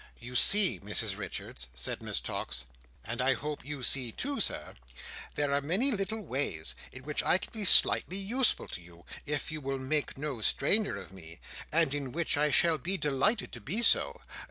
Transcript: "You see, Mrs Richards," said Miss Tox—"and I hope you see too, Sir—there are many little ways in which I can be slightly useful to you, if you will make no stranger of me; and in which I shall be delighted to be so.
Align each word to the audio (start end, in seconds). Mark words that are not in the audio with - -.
"You 0.17 0.35
see, 0.35 0.79
Mrs 0.79 1.15
Richards," 1.15 1.67
said 1.75 2.01
Miss 2.01 2.19
Tox—"and 2.19 3.21
I 3.21 3.35
hope 3.35 3.63
you 3.63 3.83
see 3.83 4.11
too, 4.11 4.39
Sir—there 4.41 5.53
are 5.53 5.61
many 5.61 5.91
little 5.91 6.21
ways 6.25 6.73
in 6.91 7.03
which 7.03 7.21
I 7.21 7.37
can 7.37 7.53
be 7.53 7.65
slightly 7.65 8.17
useful 8.17 8.67
to 8.69 8.81
you, 8.81 9.05
if 9.27 9.51
you 9.51 9.61
will 9.61 9.77
make 9.77 10.17
no 10.17 10.41
stranger 10.41 10.97
of 10.97 11.13
me; 11.13 11.39
and 11.71 11.93
in 11.93 12.11
which 12.13 12.35
I 12.35 12.49
shall 12.49 12.79
be 12.79 12.97
delighted 12.97 13.51
to 13.51 13.61
be 13.61 13.83
so. 13.83 14.21